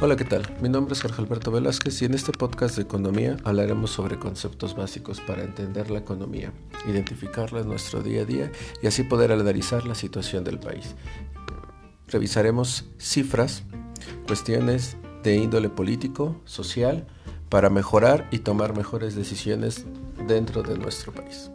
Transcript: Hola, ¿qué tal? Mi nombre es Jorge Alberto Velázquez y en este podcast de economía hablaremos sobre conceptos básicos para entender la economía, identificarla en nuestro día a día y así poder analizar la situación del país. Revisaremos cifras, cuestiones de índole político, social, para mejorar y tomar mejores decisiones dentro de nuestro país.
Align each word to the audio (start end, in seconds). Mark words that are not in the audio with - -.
Hola, 0.00 0.14
¿qué 0.14 0.24
tal? 0.24 0.44
Mi 0.62 0.68
nombre 0.68 0.94
es 0.94 1.02
Jorge 1.02 1.20
Alberto 1.20 1.50
Velázquez 1.50 2.00
y 2.02 2.04
en 2.04 2.14
este 2.14 2.30
podcast 2.30 2.76
de 2.76 2.82
economía 2.82 3.36
hablaremos 3.42 3.90
sobre 3.90 4.16
conceptos 4.16 4.76
básicos 4.76 5.20
para 5.20 5.42
entender 5.42 5.90
la 5.90 5.98
economía, 5.98 6.52
identificarla 6.86 7.62
en 7.62 7.66
nuestro 7.66 8.00
día 8.00 8.22
a 8.22 8.24
día 8.24 8.52
y 8.80 8.86
así 8.86 9.02
poder 9.02 9.32
analizar 9.32 9.88
la 9.88 9.96
situación 9.96 10.44
del 10.44 10.60
país. 10.60 10.94
Revisaremos 12.06 12.84
cifras, 12.96 13.64
cuestiones 14.28 14.96
de 15.24 15.34
índole 15.34 15.68
político, 15.68 16.40
social, 16.44 17.08
para 17.48 17.68
mejorar 17.68 18.28
y 18.30 18.38
tomar 18.38 18.76
mejores 18.76 19.16
decisiones 19.16 19.84
dentro 20.28 20.62
de 20.62 20.78
nuestro 20.78 21.12
país. 21.12 21.50